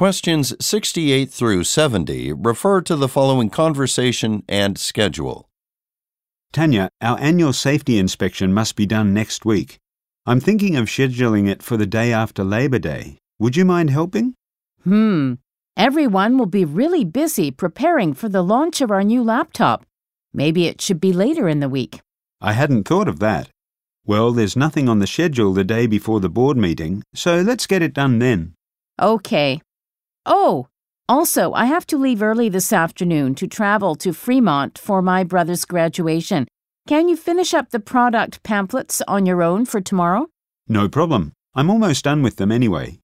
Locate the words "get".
27.66-27.82